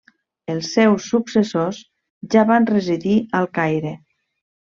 Els 0.53 0.69
seus 0.77 1.09
successors 1.15 1.81
ja 2.35 2.47
van 2.53 2.67
residir 2.71 3.15
al 3.41 3.49
Caire. 3.59 3.93